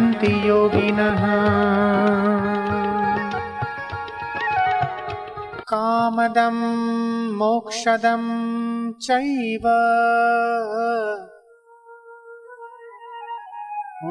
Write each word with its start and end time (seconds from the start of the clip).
ध्यायन्ति 0.00 0.48
योगिनः। 0.48 1.22
कामदं 5.72 6.56
मोक्षदं 7.36 8.22
चैव। 8.92 9.66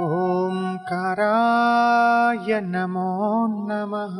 ओङ्काराय 0.02 2.62
नमो 2.62 3.16
नमः 3.70 4.18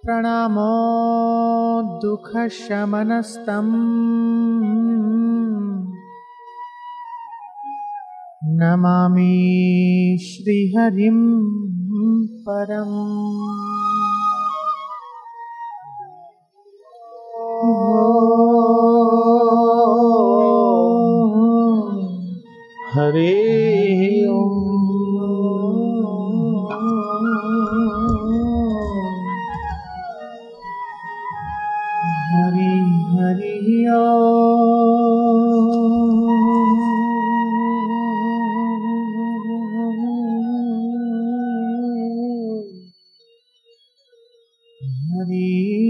प्रणामो 0.05 0.73
दुःखशमनस्तम्। 2.03 3.75
नमामि 8.61 9.37
श्रीहरिं 10.23 11.21
परम् 12.47 13.90
हरे 23.11 23.30
Hari 32.34 32.70
Hari 33.14 33.55
Hari 33.62 33.91
Hari. 45.12 45.90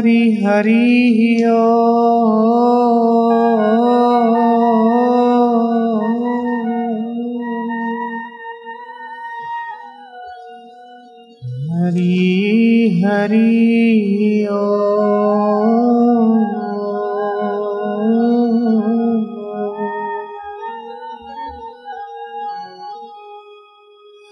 hari 0.00 0.40
hari 0.40 1.44
o 1.44 1.60
hari 11.68 12.96
hari 13.04 14.48
o 14.48 14.64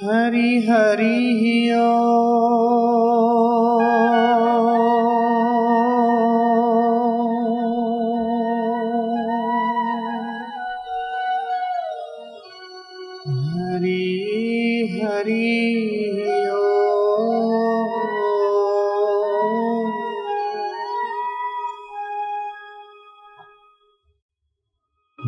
hari 0.00 0.50
hari 0.64 1.72
o 1.76 2.87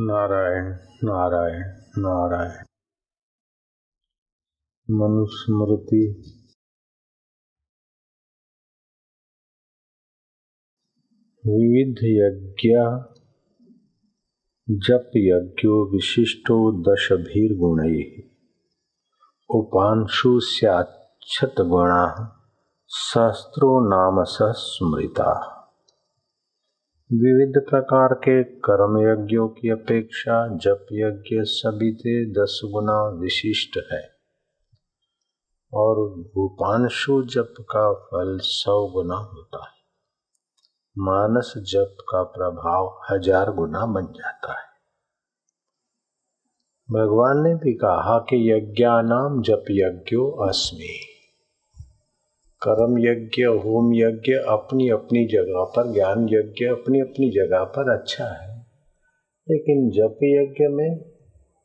Narayan 0.03 0.65
Narayan 1.05 1.63
Narayan. 1.99 2.65
Manusmriti. 4.91 6.23
विविध 11.47 11.97
यज्ञ, 12.05 12.69
जप 14.77 15.11
यज्ञो 15.17 15.93
विशिष्टो 15.93 16.83
दशभिर्गुणैः। 16.83 18.31
उपांशु 19.51 20.41
स्याच्छत 20.41 21.55
गुणा 21.61 22.37
सहस्त्रो 22.87 23.81
नाम 23.89 24.25
सह 24.25 24.53
स्मृता। 24.53 25.60
विविध 27.13 27.71
प्रकार 27.71 28.09
के 28.15 28.45
कर्म 28.45 28.99
यज्ञों 28.99 29.49
की 29.49 29.71
अपेक्षा 29.71 30.57
जप 30.57 30.87
यज्ञ 30.93 31.43
सभी 31.43 31.93
से 31.93 32.31
दस 32.31 32.61
गुना 32.65 33.19
विशिष्ट 33.21 33.93
है। 33.93 34.11
और 35.75 35.97
उपांशु 36.37 37.23
जप 37.23 37.55
का 37.61 37.93
फल 37.93 38.39
सौ 38.43 38.87
गुना 38.87 39.15
होता 39.15 39.59
है। 39.59 39.81
मानस 40.99 41.55
जप 41.57 41.97
का 42.09 42.23
प्रभाव 42.23 43.01
हज़ार 43.11 43.51
गुना 43.51 43.87
बन 43.87 44.07
जाता 44.07 44.53
है। 44.53 44.67
भगवान 46.91 47.43
ने 47.43 47.55
भी 47.55 47.73
कहा 47.73 48.19
कि 48.19 48.53
यज्ञानाम 48.53 49.43
जप 49.43 49.65
यज्ञो 49.71 50.31
अस्मि। 50.31 51.10
कर्म 52.67 52.99
यज्ञ 52.99 53.43
होम 53.43 53.95
यज्ञ 53.95 54.33
अपनी 54.33 54.89
अपनी 54.89 55.27
जगह 55.27 55.65
पर 55.65 55.93
ज्ञान 55.93 56.25
यज्ञ 56.25 56.67
अपनी 56.67 57.01
अपनी 57.01 57.31
जगह 57.31 57.65
पर 57.65 57.99
अच्छा 57.99 58.25
है। 58.25 58.67
लेकिन 59.51 59.91
जप 59.91 60.19
यज्ञ 60.23 60.69
में 60.69 61.05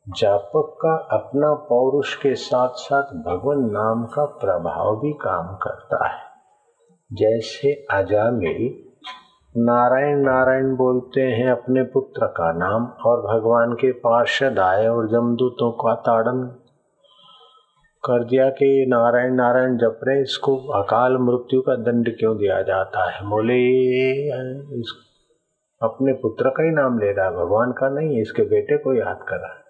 जापक 0.08 0.78
का 0.82 1.16
अपना 1.18 1.54
पौरुष 1.54 2.16
के 2.16 2.34
साथ 2.34 2.68
साथ 2.68 3.02
भगवान 3.02 3.58
नाम 3.58 4.04
का 4.04 4.24
प्रभाव 4.24 4.96
भी 4.96 5.12
काम 5.12 5.56
करता 5.56 6.08
है। 6.08 6.22
जैसे 7.12 7.72
अजामिल 7.72 8.86
नारायण 9.56 10.18
नारायण 10.18 10.76
बोलते 10.76 11.20
हैं 11.20 11.50
अपने 11.50 11.82
पुत्र 11.82 12.26
का 12.26 12.52
नाम 12.52 12.86
और 12.86 13.20
भगवान 13.20 13.72
के 13.72 13.92
पार्षद 13.92 14.58
आए 14.58 14.86
और 14.86 15.08
जमदूतों 15.08 15.72
का 15.72 15.94
ताड़न 15.94 16.65
कर 18.06 18.24
दिया 18.24 18.48
कि 18.50 18.86
नारायण 18.88 19.34
नारायण 19.34 19.76
जप 19.76 20.00
रहे, 20.04 20.22
इसको 20.22 20.56
अकाल 20.74 21.16
मृत्यु 21.18 21.60
का 21.60 21.74
दंड 21.82 22.08
क्यों 22.18 22.36
दिया 22.36 22.60
जाता 22.62 23.10
है? 23.10 23.26
बोले, 23.28 23.58
इस 24.80 24.94
अपने 25.80 26.12
पुत्र 26.12 26.50
का 26.50 26.62
ही 26.62 26.70
नाम 26.70 26.98
ले 26.98 27.12
रहा 27.12 27.24
है, 27.26 27.32
भगवान 27.32 27.72
का 27.72 27.88
नहीं 27.88 28.20
इसके 28.20 28.42
बेटे 28.42 28.76
को 28.76 28.94
याद 28.94 29.24
कर 29.28 29.36
रहा 29.36 29.52
है। 29.52 29.60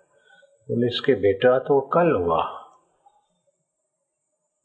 बोले, 0.69 0.87
इसके 0.87 1.15
बेटा 1.23 1.59
तो 1.59 1.81
कल 1.95 2.13
हुआ। 2.13 2.43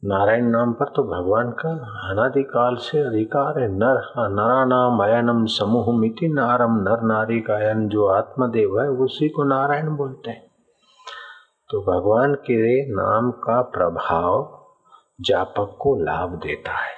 नारायण 0.02 0.46
नाम 0.50 0.72
पर 0.72 0.92
तो 0.96 1.02
भगवान 1.04 1.50
का 1.50 1.70
अनादिकाल 2.10 2.76
से 2.76 3.00
अधिकार 3.00 3.60
है। 3.60 3.68
नर 3.72 4.00
नरा 4.30 4.64
नाम 4.64 5.02
अयनम 5.04 5.44
समूह 5.48 5.92
मिति 5.98 6.28
नारम 6.28 6.78
नर 6.78 7.02
नारी 7.06 7.40
का 7.40 7.58
जो 7.88 8.06
आत्मदेव 8.06 8.80
है, 8.80 8.88
उसी 8.88 9.28
को 9.28 9.44
नारायण 9.44 9.96
बोलते 9.96 10.30
हैं। 10.30 10.51
तो 11.72 11.80
भगवान 11.80 12.34
के 12.34 12.86
नाम 12.86 13.30
का 13.30 13.60
प्रभाव 13.62 14.32
जापक 15.20 15.76
को 15.80 15.94
लाभ 15.96 16.30
देता 16.30 16.72
है। 16.72 16.94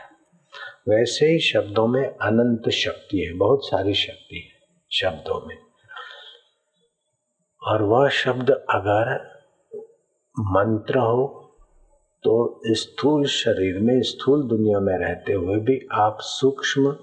वैसे 0.88 1.26
ही 1.26 1.38
शब्दों 1.41 1.87
में 1.87 2.03
अनंत 2.09 2.69
शक्ति 2.69 3.19
है, 3.19 3.32
बहुत 3.35 3.61
सारी 3.65 3.94
शक्ति 3.94 4.37
है 4.37 4.76
शब्दों 4.93 5.47
में। 5.47 5.56
और 7.62 7.82
वह 7.82 8.09
शब्द 8.09 8.50
अगर 8.50 9.15
मंत्र 10.38 10.99
हो 10.99 11.41
तो 12.25 12.61
स्थूल 12.67 13.25
शरीर 13.26 13.79
में, 13.79 14.03
स्थूल 14.03 14.43
दुनिया 14.49 14.81
में 14.81 14.99
रहते 14.99 15.32
हुए 15.32 15.56
भी 15.56 15.81
आप 15.93 16.19
सूक्ष्म 16.21 16.97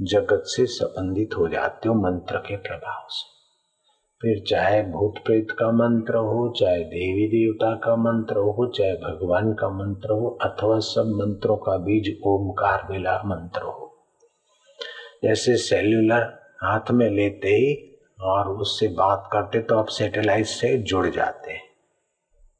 जगत 0.00 0.42
से 0.46 0.66
संबंधित 0.66 1.30
हो 1.38 1.48
जाते 1.48 1.88
हो 1.88 1.94
मंत्र 1.94 2.38
के 2.38 2.56
प्रभाव 2.56 3.06
से। 3.10 3.41
फिर 4.22 4.44
चाहे 4.48 4.82
भूत 4.82 5.14
प्रेत 5.24 5.46
का 5.50 5.72
मंत्र 5.72 6.16
हो, 6.16 6.54
चाहे 6.60 6.78
देवी 6.78 7.26
देवता 7.28 7.74
का 7.74 7.96
मंत्र 7.96 8.36
हो, 8.36 8.72
चाहे 8.76 8.92
भगवान 8.92 9.52
का 9.52 9.68
मंत्र 9.68 10.10
हो, 10.10 10.38
अथवा 10.42 10.78
सब 10.78 11.06
मंत्रों 11.06 11.56
का 11.56 11.76
बीज 11.76 12.20
ओमकार 12.26 12.86
मिला 12.90 13.22
मंत्र 13.24 13.62
हो। 13.62 14.06
जैसे 15.24 15.56
सेल्यूलर 15.56 16.22
हाथ 16.62 16.90
में 16.90 17.10
लेते 17.10 17.48
ही 17.48 17.98
और 18.20 18.48
उससे 18.48 18.88
बात 18.88 19.28
करते 19.32 19.60
तो 19.60 19.78
आप 19.78 19.86
सैटेलाइट 19.88 20.46
से 20.46 20.78
जुड़ 20.78 21.06
जाते। 21.06 21.58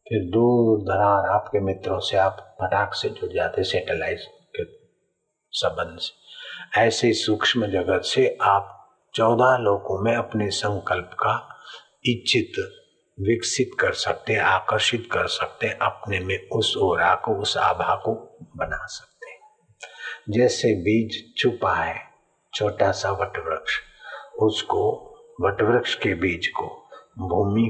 फिर 0.09 0.31
दूर 0.31 0.82
दरार 0.82 1.31
आपके 1.31 1.61
मित्रों 1.61 1.99
से 1.99 2.17
आप 2.17 2.56
फटाक 2.62 2.94
से 2.94 3.09
जुड़ 3.09 3.32
जाते 3.32 3.62
सैटेलाइट 3.62 4.19
के 4.56 4.64
संबंध 5.50 5.99
से। 5.99 6.81
ऐसे 6.81 7.12
सूक्ष्म 7.12 7.67
जगत 7.67 8.03
से 8.05 8.38
आप 8.43 8.79
चौदह 9.14 9.56
लोगों 9.56 10.05
में 10.05 10.17
अपने 10.17 10.50
संकल्प 10.50 11.11
का 11.12 11.51
इच्छित, 12.04 12.52
विकसित 13.19 13.70
कर 13.81 13.93
सकते, 13.93 14.37
आकर्षित 14.37 15.08
कर 15.12 15.26
सकते, 15.28 15.69
अपने 15.82 16.20
में 16.20 16.49
उस 16.49 16.75
ओरा 16.76 17.14
को, 17.14 17.34
उस 17.34 17.56
आभा 17.56 17.94
को 17.96 18.14
बना 18.56 18.87
सकते 18.87 19.10
जैसे 20.31 20.75
बीज 20.75 21.16
छुपा 21.38 21.75
है, 21.75 21.96
छोटा 22.52 22.90
सा 22.93 23.10
वटवृक्ष, 23.12 23.78
उसको, 24.38 24.82
वटवृक्ष 25.40 25.94
के 25.94 26.14
बीज 26.14 26.46
को 26.49 26.66
भूमि 27.19 27.69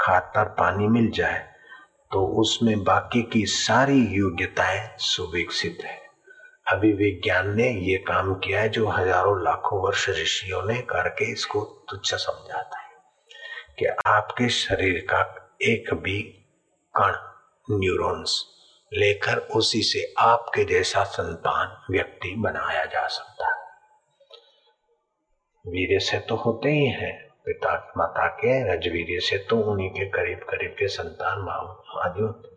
खातर 0.00 0.44
पानी 0.58 0.86
मिल 0.88 1.10
जाए 1.10 1.38
तो 2.10 2.24
उसमें 2.40 2.82
बाकी 2.84 3.22
की 3.22 3.44
सारी 3.46 3.98
योग्यताएँ 4.16 4.80
सुविकसित 4.98 5.78
है। 5.84 5.98
अभी 6.66 6.92
विज्ञान 6.92 7.54
ने 7.56 7.68
ये 7.88 7.96
काम 7.98 8.34
किया 8.34 8.60
है 8.60 8.68
जो 8.68 8.88
हज़ारों 8.88 9.36
लाखों 9.44 9.82
वर्ष 9.82 10.08
ऋषियों 10.10 10.62
ने 10.62 10.80
करके 10.82 11.30
इसको 11.32 11.60
तुच्छ 11.90 12.14
समझा 12.14 12.62
था। 12.62 12.79
कि 13.80 13.86
आपके 14.06 14.48
शरीर 14.48 15.06
का 15.10 15.20
एक 15.62 15.94
भी 15.94 16.22
कण 16.96 17.12
न्यूरॉन्स 17.78 18.44
लेकर 18.92 19.36
उसी 19.36 19.82
से 19.82 20.14
आपके 20.18 20.64
जैसा 20.64 21.04
संतान 21.04 21.92
व्यक्ति 21.92 22.34
बनाया 22.38 22.84
जा 22.84 23.06
सकता 23.06 23.46
है। 23.46 23.60
से 25.98 26.18
तो 26.18 26.34
होते 26.34 26.68
ही 26.68 26.86
हैं, 26.86 27.28
पिता 27.44 27.92
माता 27.96 28.26
के, 28.26 28.74
रजवीर्य 28.74 29.20
से 29.20 29.38
तो 29.38 29.56
उन्हीं 29.60 29.90
के 29.90 30.06
करीब 30.06 30.38
करीब 30.38 30.70
के 30.70 30.88
संतान 30.88 31.48
आदि 32.00 32.50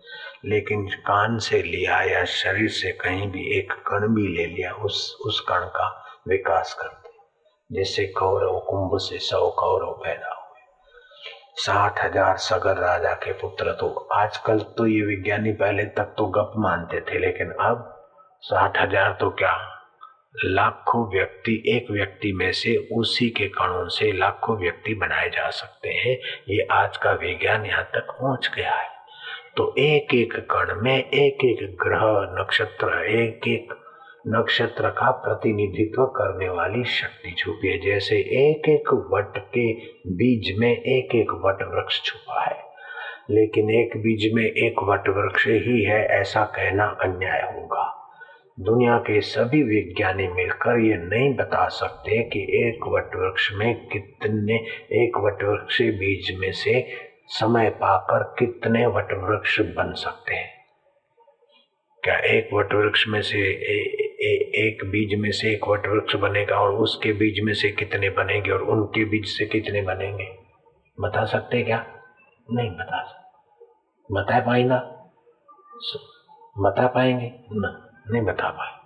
लेकिन 0.49 0.87
कान 0.87 1.37
से 1.37 1.61
लिया 1.61 2.01
या 2.01 2.25
शरीर 2.25 2.69
से 2.69 2.91
कहीं 2.91 3.27
भी 3.27 3.57
एक 3.57 3.73
कण 3.73 4.07
भी 4.07 4.27
ले 4.37 4.45
लिया, 4.45 4.73
उस 4.73 5.17
उस 5.25 5.39
कण 5.39 5.59
का 5.59 6.05
विकास 6.27 6.73
करते 6.73 7.09
जैसे 7.71 8.05
कौरव 8.05 8.59
कुंभ 8.59 8.99
से 8.99 9.19
सौ 9.19 9.49
कौरव 9.49 9.91
पैदा 9.91 10.32
साठ 11.55 11.99
हज़ार 12.03 12.37
सगर 12.37 12.77
राजा 12.77 13.13
के 13.23 13.31
पुत्र। 13.31 13.71
तो 13.71 13.87
आजकल 14.13 14.59
तो 14.77 14.85
ये 14.87 15.01
विज्ञानी 15.05 15.51
पहले 15.51 15.83
तक 15.97 16.15
तो 16.17 16.25
गप 16.27 16.53
मानते 16.57 17.01
थे, 17.01 17.19
लेकिन 17.19 17.51
अब 17.61 17.89
साठ 18.43 18.77
हज़ार 18.77 19.17
तो 19.19 19.29
क्या? 19.29 19.53
लाखों 20.45 21.05
व्यक्ति, 21.09 21.53
एक 21.67 21.91
व्यक्ति 21.91 22.31
में 22.33 22.51
से 22.51 22.75
उसी 22.91 23.29
के 23.29 23.47
कणों 23.49 23.87
से 23.89 24.11
लाखों 24.11 24.57
व्यक्ति 24.57 24.93
बनाए 24.93 25.29
जा 25.29 25.49
सकते 25.49 25.89
हैं। 25.89 26.17
ये 26.49 26.67
आज 26.71 26.97
का 26.97 27.11
विज्ञान 27.13 27.65
यहाँ 27.65 27.83
तक 27.93 28.11
पहुँच 28.11 28.49
गया 28.55 28.71
है। 28.71 28.89
तो 29.57 29.73
एक 29.79 30.13
एक 30.13 30.33
कण 30.51 30.75
में, 30.81 30.97
एक 30.97 31.45
एक 31.45 31.77
ग्रह, 31.83 32.05
नक्षत्र, 32.39 33.03
एक 33.05 33.47
एक 33.47 33.73
नक्षत्र 34.27 34.89
का 34.89 35.11
प्रतिनिधित्व 35.11 36.05
करने 36.05 36.49
वाली 36.49 36.83
शक्ति 36.83 37.35
छुपी 37.37 37.67
है। 37.67 37.77
जैसे 37.77 38.15
एक 38.15 38.69
एक 38.69 39.07
वट 39.13 39.37
के 39.37 39.73
बीज 40.07 40.59
में 40.59 40.71
एक 40.71 41.15
एक 41.15 41.31
वट 41.31 41.73
वृक्ष 41.73 42.03
छुपा 42.03 42.43
है। 42.43 42.63
लेकिन 43.29 43.69
एक 43.69 43.97
बीज 43.97 44.33
में 44.33 44.43
एक 44.43 44.75
वट 44.83 45.09
वृक्ष 45.09 45.47
ही 45.47 45.83
है, 45.83 46.05
ऐसा 46.05 46.43
कहना 46.43 46.85
अन्याय 46.85 47.41
होगा। 47.41 47.99
दुनिया 48.59 48.97
के 48.97 49.21
सभी 49.21 49.63
विज्ञानी 49.63 50.27
मिलकर 50.27 50.79
ये 50.79 50.95
नहीं 50.95 51.35
बता 51.35 51.67
सकते 51.67 52.23
कि 52.23 52.39
एक 52.39 52.79
वट 52.87 53.15
वृक्ष 53.15 53.51
में 53.53 53.87
कितने, 53.87 54.55
एक 54.91 55.17
वट 55.17 55.43
वृक्ष 55.43 55.81
बीज 55.81 56.39
में 56.39 56.51
से 56.51 56.87
समय 57.27 57.69
पाकर 57.69 58.35
कितने 58.39 58.85
वट 58.85 59.07
वृक्ष 59.13 59.59
बन 59.59 59.93
सकते 59.93 60.35
हैं। 60.35 60.53
क्या 62.03 62.17
एक 62.19 62.49
वट 62.53 62.73
वृक्ष 62.73 63.07
में 63.07 63.21
से 63.21 63.39
ए, 64.23 64.51
एक 64.67 64.85
बीज 64.85 65.19
में 65.19 65.31
से 65.31 65.51
एक 65.51 65.67
वट 65.67 65.87
वृक्ष 65.87 66.15
बनेगा 66.15 66.55
और 66.55 66.73
उसके 66.73 67.13
बीज 67.13 67.39
में 67.43 67.53
से 67.53 67.69
कितने 67.69 68.09
बनेंगे 68.09 68.51
और 68.51 68.61
उनके 68.61 69.05
बीज 69.05 69.25
से 69.25 69.45
कितने 69.45 69.81
बनेंगे? 69.81 70.37
बता 70.99 71.25
सकते 71.25 71.63
क्या? 71.63 71.85
नहीं 72.51 72.71
बता 72.71 73.03
सकते। 73.03 73.23
बता 74.13 74.39
पाएगा 74.39 74.77
बता 76.59 76.87
पाएँगे? 76.87 77.31
ना 77.51 77.89
नहीं 78.11 78.21
बता 78.21 78.49
पाए। 78.49 78.83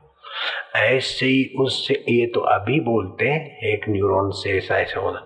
ऐसे 0.75 1.25
ही 1.25 1.55
उससे 1.59 1.93
ये 1.93 2.27
तो 2.27 2.39
अभी 2.39 2.79
बोलते 2.79 3.25
हैं 3.27 3.57
एक 3.73 3.85
न्यूरॉन 3.89 4.29
से 4.29 4.57
ऐसा 4.57 4.77
ऐसा 4.77 4.99
होता 4.99 5.19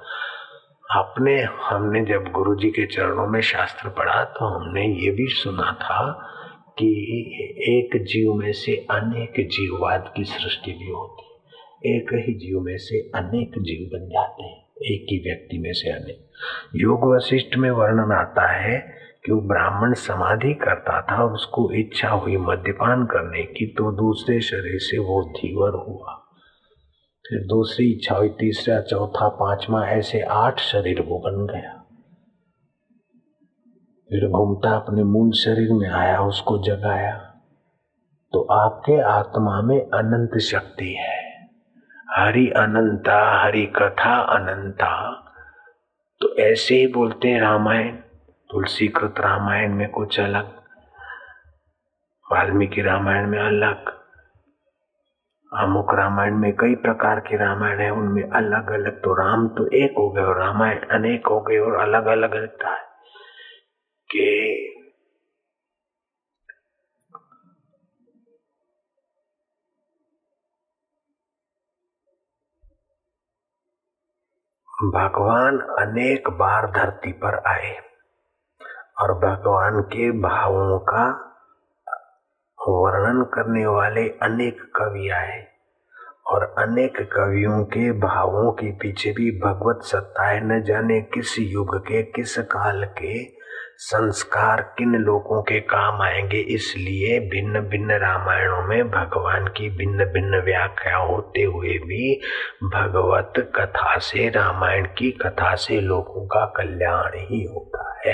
अपने 0.99 1.41
हमने 1.41 2.05
जब 2.05 2.31
गुरु 2.31 2.55
जी 2.55 2.69
के 2.69 2.85
चरणों 2.85 3.27
में 3.27 3.41
शास्त्र 3.41 3.89
पढ़ा 3.89 4.23
तो 4.23 4.45
हमने 4.45 4.81
ये 4.81 5.11
भी 5.11 5.27
सुना 5.27 5.77
था 5.81 6.27
कि 6.81 6.87
एक 7.69 8.03
जीव 8.03 8.33
में 8.33 8.51
से 8.51 8.75
अनेक 8.75 9.47
जीववाद 9.47 10.13
की 10.17 10.23
सृष्टि 10.23 10.71
भी 10.71 10.89
होती 10.89 11.25
है। 11.25 11.31
एक 11.95 12.13
ही 12.13 12.33
जीव 12.33 12.59
में 12.59 12.77
से 12.77 12.99
अनेक 13.15 13.51
जीव 13.59 13.99
बन 13.99 14.05
जाते 14.05 14.43
हैं, 14.43 14.63
एक 14.93 15.05
ही 15.11 15.17
व्यक्ति 15.17 15.57
में 15.57 15.73
से 15.73 15.89
अनेक। 15.89 16.27
योग 16.75 17.15
वशिष्ठ 17.15 17.57
में 17.57 17.71
वर्णन 17.71 18.11
आता 18.11 18.51
है 18.51 19.01
कि 19.25 19.31
वो 19.31 19.41
ब्राह्मण 19.41 19.93
समाधि 19.93 20.53
करता 20.53 21.01
था 21.01 21.23
उसको 21.33 21.71
इच्छा 21.71 22.09
हुई 22.09 22.37
मद्यपान 22.37 23.05
करने 23.05 23.43
की 23.43 23.65
तो 23.65 23.91
दूसरे 23.91 24.41
शरीर 24.41 24.79
से 24.79 24.97
वो 24.97 25.33
धीवर 25.37 25.71
हुआ। 25.87 26.17
फिर 27.29 27.39
दूसरी 27.39 27.91
इच्छा 27.91 28.15
हुई, 28.15 28.29
तीसरा, 28.29 28.81
चौथा, 28.81 29.27
पांचवा, 29.27 29.87
ऐसे 29.87 30.21
आठ 30.21 30.59
शरीर 30.59 31.01
वो 31.01 31.19
बन 31.19 31.53
गया। 31.53 31.80
फिर 34.11 34.29
घूमता 34.29 34.75
अपने 34.75 35.03
मूल 35.03 35.31
शरीर 35.31 35.73
में 35.73 35.89
आया, 35.89 36.21
उसको 36.21 36.57
जगाया। 36.57 37.17
तो 38.33 38.41
आपके 38.51 39.01
आत्मा 39.01 39.61
में 39.61 39.81
अनंत 39.81 40.37
शक्ति 40.37 40.93
है। 40.93 41.47
हरि 42.09 42.49
अनंता, 42.49 43.43
हरि 43.43 43.65
कथा 43.65 44.15
अनंता। 44.15 45.11
तो 46.21 46.35
ऐसे 46.35 46.75
ही 46.75 46.87
बोलते 46.87 47.27
हैं 47.27 47.41
रामायण, 47.41 47.95
तुलसीकृत 48.49 49.15
रामायण 49.19 49.73
में 49.73 49.89
कुछ 49.89 50.19
अलग, 50.19 50.51
वाल्मीकि 52.31 52.81
रामायण 52.81 53.27
में 53.27 53.39
अलग, 53.39 53.89
अमुक 55.57 55.93
रामायण 55.93 56.35
में 56.35 56.55
कई 56.55 56.75
प्रकार 56.75 57.19
के 57.19 57.37
रामायण 57.37 57.79
है, 57.79 57.89
उनमें 57.89 58.29
अलग 58.29 58.71
अलग 58.71 59.03
तो 59.03 59.13
राम 59.13 59.47
तो 59.47 59.67
एक 59.67 59.91
हो 59.91 60.09
गए 60.09 60.21
और 60.21 60.39
रामायण 60.39 60.79
अनेक 60.79 61.27
हो 61.27 61.41
गए 61.41 61.57
और 61.57 61.75
अलग 61.75 62.05
अलग 62.05 62.33
लगता 62.33 62.69
है। 62.69 62.90
कि 64.15 64.67
भगवान 74.85 75.59
अनेक 75.59 76.29
बार 76.29 76.71
धरती 76.71 77.11
पर 77.11 77.35
आए 77.47 77.77
और 79.01 79.13
भगवान 79.13 79.81
के 79.81 80.11
भावों 80.11 80.79
का 80.79 81.27
वर्णन 82.59 83.23
करने 83.23 83.65
वाले 83.65 84.09
अनेक 84.09 84.61
कवि 84.75 85.09
आए। 85.09 85.50
और 86.31 86.55
अनेक 86.57 86.97
कवियों 86.97 87.65
के 87.65 87.91
भावों 87.91 88.51
के 88.51 88.71
पीछे 88.71 89.11
भी 89.11 89.31
भगवत 89.31 89.79
सत्ताएँ 89.83 90.41
न 90.41 90.63
जाने 90.63 91.01
किस 91.01 91.39
युग 91.39 91.77
के, 91.77 92.03
किस 92.03 92.37
काल 92.37 92.85
के 92.85 93.41
संस्कार 93.77 94.75
किन 94.77 94.95
लोगों 94.95 95.41
के 95.41 95.59
काम 95.59 96.01
आएँगे। 96.01 96.37
इसलिए 96.37 97.19
भिन्न 97.19 97.59
भिन्न 97.59 97.91
रामायणों 97.91 98.67
में 98.67 98.91
भगवान 98.91 99.47
की 99.47 99.69
भिन्न 99.69 100.05
भिन्न 100.05 100.41
व्याख्या 100.41 100.97
होते 100.97 101.41
हुए 101.41 101.69
भी 101.69 102.21
भगवत 102.63 103.33
कथा 103.55 103.97
से, 103.97 104.29
रामायण 104.29 104.85
की 104.85 105.11
कथा 105.11 105.55
से 105.55 105.81
लोगों 105.81 106.27
का 106.27 106.45
कल्याण 106.45 107.11
ही 107.15 107.43
होता 107.43 108.01
है। 108.05 108.13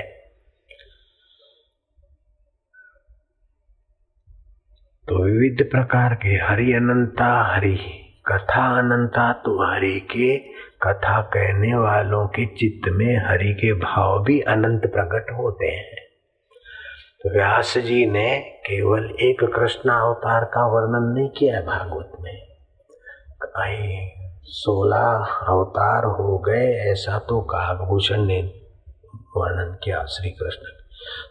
तो 5.08 5.24
विविध 5.24 5.72
प्रकार 5.72 6.14
के 6.16 6.30
हरि 6.30 6.74
अनंता, 6.74 7.56
हरि 7.56 8.07
कथा 8.28 8.78
अनंता 8.80 9.32
तो 9.34 9.74
हरि 9.74 10.00
के 10.00 10.38
कथा 10.84 11.22
कहने 11.22 11.76
वालों 11.76 12.28
के 12.28 12.46
चित्त 12.46 12.90
में 12.90 13.18
हरि 13.26 13.54
के 13.54 13.74
भाव 13.74 14.24
भी 14.24 14.40
अनंत 14.40 14.82
प्रकट 14.82 15.32
होते 15.38 15.66
हैं। 15.66 15.96
तो 17.24 17.30
व्यास 17.30 17.78
जी 17.78 18.06
ने 18.06 18.40
केवल 18.40 19.10
एक 19.22 19.44
कृष्ण 19.56 19.90
अवतार 19.90 20.44
का 20.44 20.68
वर्णन 20.68 21.14
नहीं 21.14 21.30
किया 21.30 21.56
है 21.56 21.66
भागवत 21.66 22.12
में। 22.22 22.48
सोलह 24.44 25.28
अवतार 25.48 26.06
हो 26.06 26.38
गए, 26.38 26.68
ऐसा 26.92 27.20
तो 27.20 27.42
कागभूषण 27.42 28.22
ने 28.22 28.42
वर्णन 29.38 29.78
किया 29.84 30.04
श्री 30.06 30.30
कृष्ण। 30.30 30.72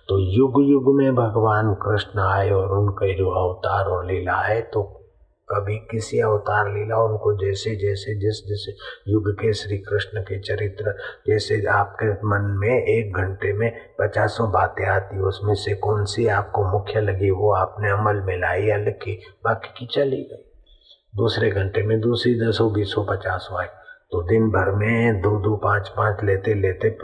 तो 0.09 0.19
युग 0.19 0.63
युग 0.65 0.97
में 0.97 1.15
भगवान 1.15 1.75
कृष्ण 1.75 2.21
आए 2.21 2.51
और 2.51 2.79
उनके 2.79 3.15
जो 3.15 3.31
अवतार 3.31 3.85
और 3.85 4.07
लीला 4.07 4.37
है 4.37 4.61
तो 4.63 4.96
कभी 5.49 5.77
किसी 5.77 6.19
अवतार 6.21 6.75
लीला 6.75 6.97
उनको 6.97 7.47
जैसे 7.47 7.77
जैसे, 7.77 8.15
जिस 8.15 8.47
जिस 8.47 8.77
युग 9.09 9.33
के 9.33 9.53
श्री 9.53 9.79
कृष्ण 9.79 10.21
के 10.21 10.39
चरित्र, 10.39 10.97
जैसे 11.27 11.67
आपके 11.67 12.13
मन 12.13 12.57
में 12.59 12.83
एक 12.83 13.17
घंटे 13.17 13.53
में 13.53 13.97
पचासों 14.01 14.51
बातें 14.51 14.87
आती, 14.87 15.19
उसमें 15.19 15.55
से 15.55 15.75
कौन 15.75 16.05
सी 16.05 16.27
आपको 16.27 16.65
मुख्य 16.65 17.01
लगी, 17.01 17.31
वो 17.31 17.53
आपने 17.53 17.91
अमल 17.91 18.21
में 18.21 18.37
लाई 18.41 18.63
या 18.63 18.77
लिखी, 18.77 19.23
बाकी 19.45 19.69
की 19.69 19.87
चली 19.87 20.23
गई। 20.23 20.53
दूसरे 21.17 21.51
घंटे 21.51 21.83
में 21.83 22.01
दूसरी 22.01 22.35
दसों, 22.41 22.73
बीसों, 22.73 23.05
पचासों 23.05 23.61
आई 23.61 23.67
तो 24.11 24.23
दिन 24.23 24.49
भर 24.49 24.71
में 24.71 25.21
दो 25.21 25.31
दो, 25.31 25.57
पाँच 25.57 25.89
पाँच, 25.89 26.25
लेते 26.25 26.55
लेते 26.55 26.99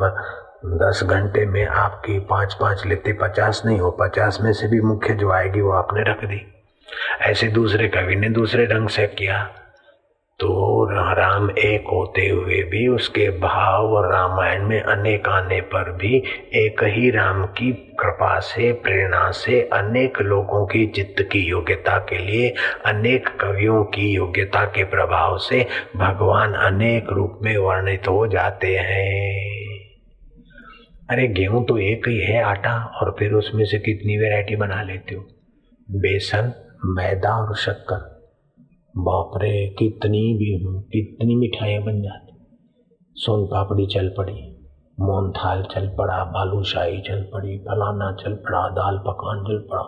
दस 0.67 1.01
घंटे 1.05 1.47
में 1.47 1.67
आपकी 1.67 2.19
पाँच 2.19 2.55
पाँच, 2.55 2.87
लेते, 2.87 3.13
पचास 3.13 3.63
नहीं 3.67 3.81
हो, 3.81 3.91
पचास 3.91 4.39
में 4.41 4.53
से 4.53 4.69
भी 4.69 4.81
मुख्य 4.81 5.15
जो 5.15 5.31
आएगी, 5.31 5.61
वो 5.61 5.71
आपने 5.71 6.03
रख 6.11 6.25
दी। 6.25 6.62
ऐसे 7.21 7.49
दूसरे 7.49 7.89
कवि 7.89 8.17
ने 8.17 8.29
दूसरे 8.29 8.67
ढंग 8.67 8.89
से 8.89 9.07
किया। 9.07 9.51
तो 10.41 10.85
राम 11.15 11.51
एक 11.51 11.85
होते 11.93 12.29
हुए 12.29 12.63
भी 12.63 12.89
उसके 12.89 13.29
भाव 13.31 13.93
और 13.93 14.13
रामायण 14.13 14.63
में 14.67 14.81
अनेक 14.81 15.29
आने 15.29 15.61
पर 15.61 15.93
भी 15.93 16.17
एक 16.55 16.85
ही 16.85 17.11
राम 17.11 17.45
की 17.45 17.73
कृपा 17.73 18.39
से, 18.39 18.73
प्रेरणा 18.73 19.31
से 19.31 19.61
अनेक 19.63 20.21
लोगों 20.21 20.67
की 20.67 20.87
चित्त 20.87 21.23
की 21.33 21.39
योग्यता 21.39 21.99
के 21.99 22.19
लिए, 22.19 22.55
अनेक 22.87 23.29
कवियों 23.29 23.85
की 23.85 24.15
योग्यता 24.15 24.65
के 24.65 24.85
प्रभाव 24.85 25.39
से 25.39 25.67
भगवान 25.97 26.53
अनेक 26.53 27.07
रूप 27.11 27.39
में 27.43 27.57
वर्णित 27.57 28.09
हो 28.09 28.27
जाते 28.27 28.77
हैं। 28.77 29.53
अरे 31.11 31.29
गेहूँ 31.29 31.65
तो 31.65 31.79
एक 31.79 32.09
ही 32.09 32.21
है 32.21 32.43
आटा, 32.43 32.85
और 32.85 33.17
फिर 33.19 33.33
उसमें 33.33 33.65
से 33.65 33.79
कितनी 33.79 34.17
वैरायटी 34.17 34.57
बना 34.57 34.83
लेते 34.83 35.15
हो? 35.15 35.23
बेसन 35.91 36.53
मैदा 36.83 37.31
और 37.39 37.55
शक्कर। 37.57 38.01
बाप 38.95 39.37
रे, 39.37 39.51
कितनी 39.79 40.23
भी 40.35 40.53
हूँ, 40.63 40.81
कितनी 40.83 41.35
मिठाइयाँ 41.35 41.83
बन 41.83 42.01
जाती। 42.03 42.33
सोन 43.17 43.45
पापड़ी 43.47 43.87
चल 43.87 44.09
पड़ी, 44.09 44.35
मोहन 45.01 45.31
थाल 45.33 45.63
चल 45.65 45.87
पड़ा 45.89 46.25
बालूशाही 46.25 47.01
चल 47.01 47.23
पड़ी, 47.33 47.59
फलाना 47.59 48.11
चल 48.13 48.35
पड़ा, 48.35 48.69
दाल 48.69 48.99
पकवान 48.99 49.45
चल 49.45 49.59
पड़ा, 49.71 49.83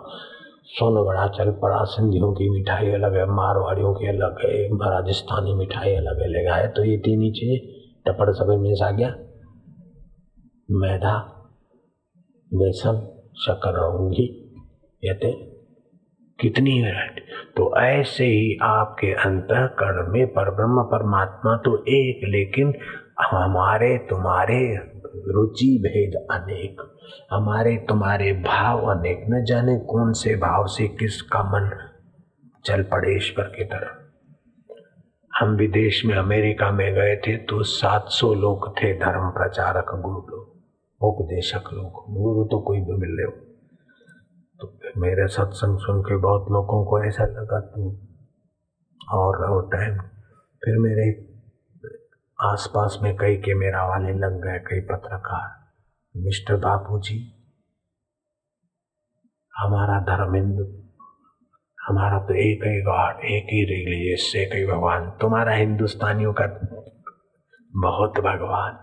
सोन 0.69 1.03
बड़ा 1.05 1.27
चल 1.27 1.51
पड़ा, 1.51 1.83
सिंधियों 1.83 2.31
की 2.33 2.49
मिठाई 2.49 2.91
अलग 2.91 3.15
है, 3.15 3.25
मारवाड़ियों 3.25 3.93
की 3.93 4.07
अलग 4.07 4.39
है, 4.39 4.53
राजस्थानी 4.89 5.53
मिठाई 5.53 5.95
अलग 5.95 6.21
अलग 6.21 6.51
है 6.53 6.67
तो 6.67 6.83
ये 6.83 6.97
तीन 6.97 7.21
ही 7.21 7.31
चीज़ें, 7.31 7.59
टपड़ 8.05 8.31
सब 8.31 8.57
में 8.61 8.73
आ 8.83 8.91
गया। 8.91 9.09
मैदा, 10.71 11.17
बेसन, 12.51 13.05
शक्कर 13.37 13.79
और 13.79 14.09
घी 14.09 14.25
ये 15.03 15.13
कितनी 16.39 16.81
वैरायटी 16.83 17.21
तो 17.57 17.65
ऐसे 17.79 18.25
ही 18.25 18.57
आपके 18.61 19.11
अंतकरण 19.13 20.11
में 20.13 20.27
परब्रह्म 20.27 20.83
परमात्मा 20.83 21.55
तो 21.57 21.77
एक, 21.77 22.21
लेकिन 22.23 22.73
हमारे 23.21 23.97
तुम्हारे 23.97 24.59
रुचि 25.27 25.77
भेद 25.83 26.15
अनेक। 26.31 26.81
हमारे 27.31 27.75
तुम्हारे 27.89 28.31
भाव 28.33 28.85
अनेक। 28.85 29.25
न 29.29 29.43
जाने 29.43 29.77
कौन 29.79 30.11
से 30.13 30.35
भाव 30.35 30.65
से 30.65 30.87
किसका 30.87 31.43
मन 31.43 31.69
चल 32.65 32.83
पड़े 32.83 33.15
ईश्वर 33.15 33.45
की 33.45 33.63
तरफ़। 33.63 34.01
हम 35.33 35.55
विदेश 35.55 36.05
में 36.05 36.15
अमेरिका 36.15 36.71
में 36.71 36.93
गए 36.93 37.15
थे 37.17 37.37
तो 37.37 37.63
700 37.63 38.33
लोग 38.33 38.69
थे 38.77 38.93
धर्म 38.93 39.29
प्रचारक, 39.29 39.85
गुरु 39.95 40.21
लोग, 40.27 40.45
उपदेशक 41.01 41.73
लोग। 41.73 42.05
गुरु 42.15 42.45
तो 42.45 42.61
कोई 42.61 42.79
भी 42.79 42.97
मिल 42.97 43.17
रहे 43.17 43.25
हो 43.25 43.44
तो 44.59 44.67
मेरे 44.97 45.27
सत्संग 45.27 45.77
सुन 45.77 46.01
के 46.01 46.17
बहुत 46.17 46.51
लोगों 46.51 46.85
को 46.85 47.03
ऐसा 47.03 47.23
लगा 47.23 47.59
तो 47.59 47.89
और 49.13 49.37
और 49.45 49.69
टाइम 49.73 49.97
फिर 50.61 50.77
मेरे 50.77 51.07
आसपास 52.39 52.97
में 53.03 53.15
कई 53.17 53.35
के 53.37 53.53
मेरा 53.53 53.85
वाले 53.87 54.13
लग 54.13 54.41
गए, 54.43 54.59
कई 54.59 54.79
पत्रकार। 54.81 55.65
मिस्टर 56.15 56.55
बापू 56.55 56.99
जी 56.99 57.17
हमारा 59.53 59.99
धर्म 59.99 60.35
हिंदू 60.35 60.63
हमारा 61.87 62.19
तो 62.19 62.33
एक 62.33 62.63
ही 62.63 62.81
गॉड, 62.81 63.15
एक 63.15 63.43
ही 63.43 63.63
रिलीजियस 63.65 64.35
एक 64.35 64.55
ही 64.55 64.65
भगवान। 64.65 65.09
तुम्हारा 65.21 65.51
हिंदुस्तानियों 65.51 66.33
का 66.33 66.45
बहुत 67.73 68.19
भगवान। 68.19 68.79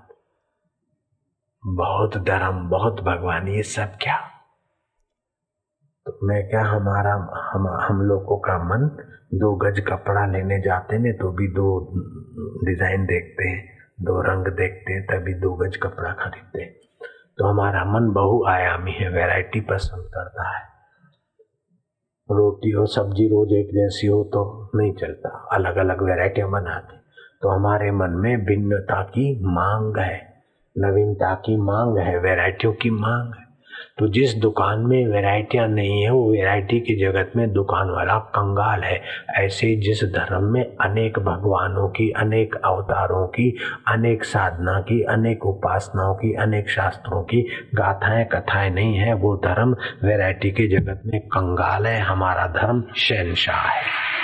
बहुत 1.63 2.17
धर्म, 2.17 2.69
बहुत 2.69 3.01
भगवान, 3.01 3.49
ये 3.49 3.63
सब 3.63 3.97
क्या? 4.03 4.32
तो 6.07 6.19
मैं 6.23 6.43
क्या 6.49 6.63
हमारा, 6.63 7.13
हम 7.45 7.67
हम 7.81 8.01
लोगों 8.03 8.39
का 8.39 8.57
मन 8.65 8.87
दो 9.35 9.55
गज 9.57 9.79
कपड़ा 9.81 10.25
लेने 10.27 10.61
जाते 10.61 10.99
ने 10.99 11.13
तो 11.13 11.31
भी 11.33 11.47
दो 11.49 11.67
डिज़ाइन 12.67 13.05
देखते 13.07 13.49
हैं, 13.49 13.61
दो 14.01 14.21
रंग 14.23 14.47
देखते 14.57 14.93
हैं, 14.93 15.03
तभी 15.03 15.35
दो 15.35 15.53
गज 15.57 15.77
कपड़ा 15.77 16.13
खरीदते 16.15 16.63
हैं। 16.63 16.73
तो 17.39 17.47
हमारा 17.47 17.85
मन 17.85 18.11
बहुआयामी 18.13 18.93
है, 18.93 19.09
वैरायटी 19.09 19.61
पसंद 19.61 20.09
करता 20.15 20.49
है। 20.49 20.61
रोटी 22.29 22.71
हो 22.71 22.85
सब्ज़ी 22.87 23.29
रोज 23.29 23.53
एक 23.53 23.71
जैसी 23.75 24.07
हो 24.07 24.23
तो 24.25 24.43
नहीं 24.75 24.93
चलता 24.95 25.29
अलग 25.53 25.77
अलग 25.77 26.03
वैरायटियाँ 26.03 26.51
बनाते 26.51 26.97
तो 27.43 27.49
हमारे 27.49 27.91
मन 27.91 28.11
में 28.17 28.45
भिन्नता 28.45 29.03
की 29.05 29.25
मांग 29.47 29.97
है, 29.99 30.19
नवीनता 30.77 31.35
की 31.37 31.57
मांग 31.63 31.99
है, 31.99 32.19
वैरायटियों 32.19 32.73
की 32.73 32.91
मांग 32.91 33.35
है। 33.35 33.47
तो 33.99 34.09
जिस 34.09 34.35
दुकान 34.35 34.79
में 34.81 35.07
वैरायटियाँ 35.07 35.69
नहीं 35.69 36.03
है, 36.03 36.11
वो 36.11 36.33
वैरायटी 36.33 36.81
की 36.81 37.01
जगत 37.01 37.33
में 37.37 37.53
दुकान 37.53 37.91
वाला 37.91 38.19
कंगाल 38.19 38.81
है। 38.81 39.03
ऐसे 39.31 39.77
जिस 39.77 40.05
धर्म 40.05 40.43
में 40.43 40.77
अनेक 40.81 41.19
भगवानों 41.19 41.89
की, 41.89 42.11
अनेक 42.11 42.55
अवतारों 42.65 43.27
की, 43.27 43.59
अनेक 43.89 44.25
साधना 44.25 44.81
की, 44.81 45.03
अनेक 45.03 45.47
उपासनाओं 45.47 46.15
की, 46.15 46.35
अनेक 46.35 46.71
शास्त्रों 46.71 47.23
की 47.23 47.47
गाथाएँ, 47.75 48.25
कथाएँ 48.25 48.71
नहीं 48.71 48.95
है, 48.95 49.15
वो 49.15 49.37
धर्म 49.37 49.77
वैरायटी 50.05 50.51
के 50.51 50.69
जगत 50.69 51.03
में 51.07 51.21
कंगाल 51.21 51.87
है। 51.87 52.01
हमारा 52.01 52.47
धर्म 52.47 52.85
शहनशाह 52.97 53.61
है। 53.61 54.22